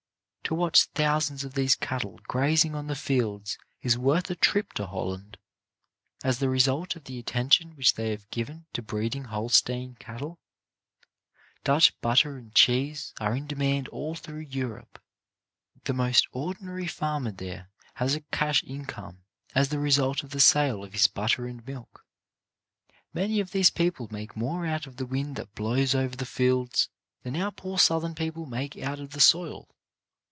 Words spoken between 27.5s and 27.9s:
poor